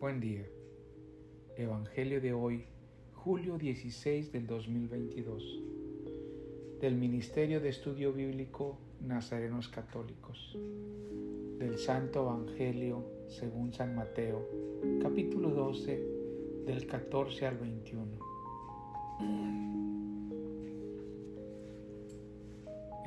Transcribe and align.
Buen 0.00 0.20
día. 0.20 0.44
Evangelio 1.56 2.20
de 2.20 2.32
hoy, 2.32 2.64
julio 3.14 3.56
16 3.56 4.32
del 4.32 4.46
2022. 4.46 5.62
Del 6.80 6.96
Ministerio 6.96 7.60
de 7.60 7.70
Estudio 7.70 8.12
Bíblico 8.12 8.76
Nazarenos 9.00 9.68
Católicos. 9.68 10.58
Del 11.58 11.78
Santo 11.78 12.22
Evangelio 12.22 13.04
según 13.28 13.72
San 13.72 13.94
Mateo, 13.94 14.46
capítulo 15.00 15.50
12, 15.50 16.02
del 16.66 16.86
14 16.86 17.46
al 17.46 17.56
21. 17.56 18.18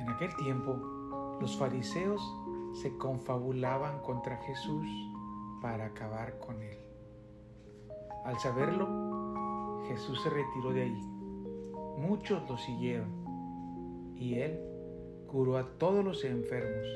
En 0.00 0.08
aquel 0.08 0.34
tiempo, 0.36 1.38
los 1.40 1.56
fariseos 1.56 2.20
se 2.82 2.96
confabulaban 2.96 4.00
contra 4.00 4.36
Jesús 4.38 4.88
para 5.60 5.86
acabar 5.86 6.38
con 6.38 6.62
él. 6.62 6.78
Al 8.24 8.38
saberlo, 8.38 9.84
Jesús 9.88 10.22
se 10.22 10.30
retiró 10.30 10.72
de 10.72 10.82
ahí. 10.82 11.02
Muchos 11.98 12.48
lo 12.48 12.56
siguieron 12.58 13.08
y 14.16 14.34
él 14.34 14.58
curó 15.26 15.56
a 15.56 15.78
todos 15.78 16.04
los 16.04 16.24
enfermos 16.24 16.86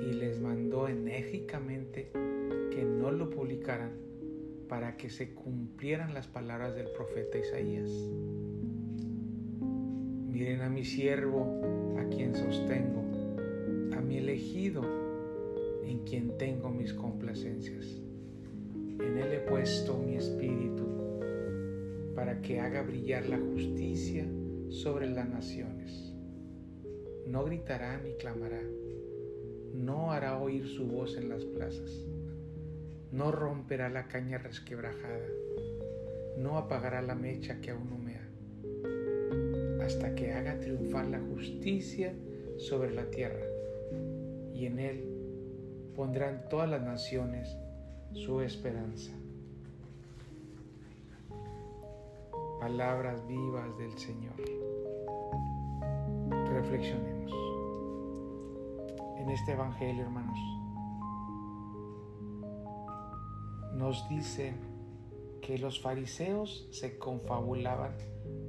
y 0.00 0.12
les 0.12 0.40
mandó 0.40 0.88
enérgicamente 0.88 2.10
que 2.70 2.84
no 2.84 3.10
lo 3.10 3.30
publicaran 3.30 3.92
para 4.68 4.96
que 4.96 5.10
se 5.10 5.34
cumplieran 5.34 6.14
las 6.14 6.28
palabras 6.28 6.74
del 6.74 6.88
profeta 6.92 7.38
Isaías. 7.38 7.90
Miren 10.28 10.62
a 10.62 10.68
mi 10.68 10.84
siervo, 10.84 11.60
a 11.98 12.04
quien 12.08 12.34
sostengo, 12.34 13.02
a 13.96 14.00
mi 14.00 14.18
elegido 14.18 14.99
en 15.84 16.04
quien 16.04 16.36
tengo 16.38 16.70
mis 16.70 16.92
complacencias. 16.92 17.86
En 18.98 19.16
Él 19.16 19.32
he 19.32 19.40
puesto 19.40 19.96
mi 19.98 20.16
espíritu 20.16 20.84
para 22.14 22.40
que 22.42 22.60
haga 22.60 22.82
brillar 22.82 23.26
la 23.26 23.38
justicia 23.38 24.26
sobre 24.68 25.08
las 25.08 25.28
naciones. 25.28 26.12
No 27.26 27.44
gritará 27.44 27.98
ni 28.02 28.12
clamará, 28.14 28.62
no 29.74 30.12
hará 30.12 30.38
oír 30.38 30.66
su 30.66 30.86
voz 30.86 31.16
en 31.16 31.28
las 31.28 31.44
plazas, 31.44 32.04
no 33.12 33.30
romperá 33.30 33.88
la 33.88 34.08
caña 34.08 34.38
resquebrajada, 34.38 35.28
no 36.36 36.58
apagará 36.58 37.02
la 37.02 37.14
mecha 37.14 37.60
que 37.60 37.70
aún 37.70 37.92
humea, 37.92 38.28
hasta 39.82 40.14
que 40.14 40.32
haga 40.32 40.60
triunfar 40.60 41.06
la 41.06 41.20
justicia 41.20 42.14
sobre 42.58 42.92
la 42.92 43.10
tierra, 43.10 43.46
y 44.52 44.66
en 44.66 44.78
él 44.78 45.19
pondrán 46.00 46.48
todas 46.48 46.66
las 46.66 46.80
naciones 46.80 47.58
su 48.14 48.40
esperanza. 48.40 49.12
Palabras 52.58 53.26
vivas 53.26 53.76
del 53.76 53.98
Señor. 53.98 54.32
Reflexionemos. 56.54 57.30
En 59.18 59.28
este 59.28 59.52
Evangelio, 59.52 60.04
hermanos, 60.04 60.38
nos 63.74 64.08
dice 64.08 64.54
que 65.42 65.58
los 65.58 65.82
fariseos 65.82 66.66
se 66.70 66.96
confabulaban 66.96 67.92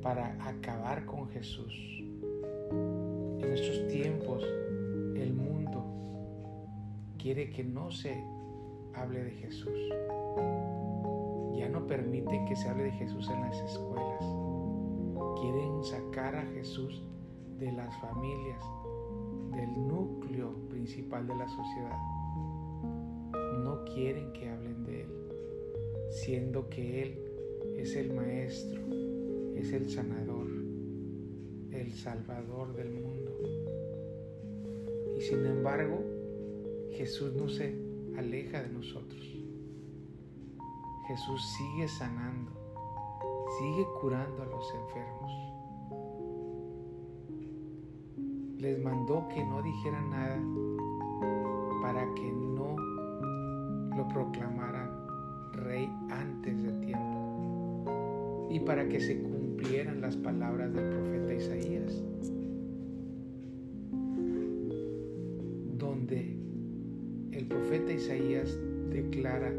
para 0.02 0.42
acabar 0.48 1.06
con 1.06 1.28
Jesús. 1.28 1.74
En 2.72 3.52
estos 3.52 3.90
tiempos 3.90 4.42
quiere 7.22 7.52
que 7.52 7.64
no 7.64 7.92
se 7.92 8.24
hable 8.96 9.24
de 9.24 9.32
Jesús. 9.32 9.78
Ya 11.56 11.70
no 11.70 11.86
permiten 11.86 12.46
que 12.46 12.56
se 12.56 12.68
hable 12.68 12.86
de 12.86 12.92
Jesús 12.92 13.30
en 13.30 13.42
las 13.42 13.62
escuelas. 13.62 14.26
Quieren 15.40 15.84
sacar 15.84 16.36
a 16.36 16.46
Jesús 16.48 17.04
de 17.60 17.72
las 17.72 17.96
familias, 18.02 18.64
del 19.56 19.88
núcleo 19.88 20.54
principal 20.70 21.28
de 21.28 21.36
la 21.36 21.48
sociedad. 21.48 21.98
No 23.64 23.86
quieren 23.94 24.34
que 24.34 24.50
hablen 24.50 24.84
de 24.86 25.02
Él, 25.02 25.10
siendo 26.10 26.70
que 26.70 27.04
Él 27.04 27.20
es 27.78 27.96
el 27.96 28.14
Maestro, 28.14 28.82
es 29.56 29.72
el 29.74 29.90
sanador, 29.90 30.48
el 31.72 31.92
Salvador 31.92 32.74
del 32.74 32.92
mundo. 32.92 33.32
Y 35.18 35.22
sin 35.22 35.46
embargo, 35.46 36.11
Jesús 36.92 37.34
no 37.34 37.50
se 37.50 37.76
aleja 38.18 38.62
de 38.62 38.70
nosotros. 38.70 39.22
Jesús 41.08 41.42
sigue 41.58 41.88
sanando, 41.88 42.52
sigue 43.60 43.86
curando 44.00 44.44
a 44.44 44.46
los 44.46 44.66
enfermos. 44.74 45.32
Les 48.60 48.82
mandó 48.84 49.28
que 49.28 49.44
no 49.44 49.62
dijeran 49.62 50.10
nada 50.10 50.40
para 51.82 52.14
que 52.14 52.32
no 52.32 52.76
lo 53.98 54.08
proclamaran 54.08 54.92
rey 55.54 55.90
antes 56.10 56.62
de 56.62 56.72
tiempo 56.86 58.48
y 58.50 58.60
para 58.60 58.88
que 58.88 59.00
se 59.00 59.22
cumplieran 59.22 60.02
las 60.02 60.16
palabras 60.18 60.74
del 60.74 60.90
profeta 60.90 61.34
Isaías, 61.34 62.04
el 67.32 67.46
profeta 67.46 67.94
Isaías 67.94 68.60
declara 68.90 69.54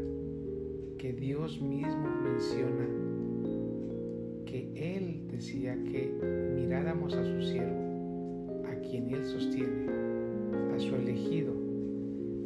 que 0.97 1.13
Dios 1.13 1.61
mismo 1.61 2.07
menciona 2.23 2.87
que 4.45 4.95
Él 4.95 5.27
decía 5.27 5.73
que 5.83 6.13
miráramos 6.55 7.13
a 7.15 7.23
su 7.25 7.41
siervo, 7.41 8.63
a 8.67 8.75
quien 8.75 9.09
Él 9.09 9.25
sostiene, 9.25 9.87
a 10.75 10.79
su 10.79 10.95
elegido, 10.95 11.53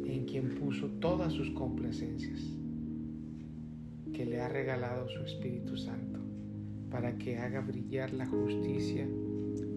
en 0.06 0.24
quien 0.24 0.54
puso 0.54 0.88
todas 1.00 1.32
sus 1.34 1.50
complacencias, 1.50 2.40
que 4.14 4.24
le 4.24 4.40
ha 4.40 4.48
regalado 4.48 5.08
su 5.08 5.22
Espíritu 5.22 5.76
Santo 5.76 6.18
para 6.90 7.18
que 7.18 7.36
haga 7.36 7.60
brillar 7.60 8.12
la 8.14 8.26
justicia 8.26 9.06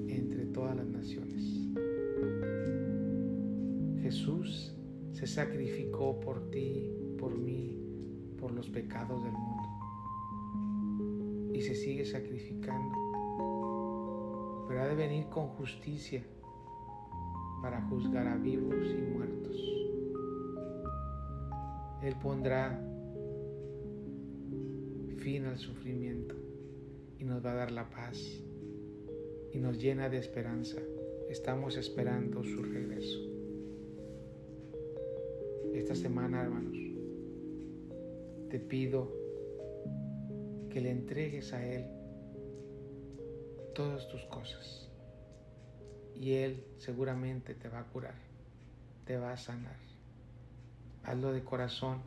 entre 0.07 0.45
todas 0.45 0.77
las 0.77 0.87
naciones. 0.87 1.67
Jesús 4.01 4.73
se 5.11 5.27
sacrificó 5.27 6.19
por 6.19 6.49
ti, 6.51 6.89
por 7.17 7.37
mí, 7.37 7.77
por 8.39 8.51
los 8.51 8.69
pecados 8.69 9.23
del 9.23 9.33
mundo. 9.33 9.69
Y 11.53 11.61
se 11.61 11.75
sigue 11.75 12.05
sacrificando. 12.05 12.97
Pero 14.67 14.81
ha 14.81 14.87
de 14.87 14.95
venir 14.95 15.27
con 15.27 15.47
justicia 15.49 16.23
para 17.61 17.81
juzgar 17.83 18.27
a 18.27 18.37
vivos 18.37 18.87
y 18.89 19.01
muertos. 19.01 19.57
Él 22.01 22.15
pondrá 22.21 22.81
fin 25.17 25.45
al 25.45 25.57
sufrimiento 25.59 26.35
y 27.19 27.25
nos 27.25 27.45
va 27.45 27.51
a 27.51 27.55
dar 27.55 27.71
la 27.71 27.87
paz 27.89 28.17
y 29.53 29.59
nos 29.59 29.77
llena 29.77 30.09
de 30.09 30.17
esperanza. 30.17 30.79
Estamos 31.29 31.77
esperando 31.77 32.43
su 32.43 32.63
regreso 32.63 33.30
esta 35.91 36.03
semana, 36.03 36.41
hermanos, 36.41 36.77
te 38.49 38.59
pido 38.59 39.11
que 40.69 40.79
le 40.79 40.89
entregues 40.89 41.51
a 41.51 41.65
Él 41.65 41.85
todas 43.75 44.07
tus 44.07 44.21
cosas. 44.25 44.89
Y 46.15 46.33
Él 46.33 46.63
seguramente 46.77 47.55
te 47.55 47.67
va 47.67 47.79
a 47.79 47.83
curar, 47.83 48.15
te 49.05 49.17
va 49.17 49.33
a 49.33 49.37
sanar. 49.37 49.75
Hazlo 51.03 51.33
de 51.33 51.43
corazón 51.43 51.97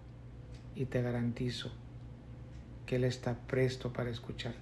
y 0.74 0.86
te 0.86 1.02
garantizo 1.02 1.70
que 2.86 2.96
Él 2.96 3.04
está 3.04 3.34
presto 3.34 3.92
para 3.92 4.08
escucharte. 4.08 4.60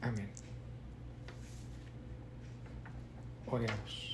Amén. 0.00 0.30
Oremos 3.46 4.13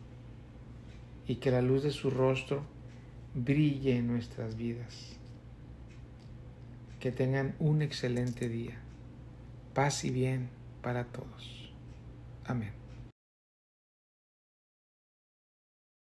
y 1.31 1.35
que 1.37 1.49
la 1.49 1.61
luz 1.61 1.83
de 1.83 1.91
su 1.91 2.09
rostro 2.09 2.61
brille 3.33 3.95
en 3.95 4.05
nuestras 4.05 4.57
vidas. 4.57 5.15
Que 6.99 7.13
tengan 7.13 7.55
un 7.57 7.81
excelente 7.81 8.49
día. 8.49 8.77
Paz 9.73 10.03
y 10.03 10.09
bien 10.09 10.49
para 10.81 11.05
todos. 11.05 11.71
Amén. 12.43 12.80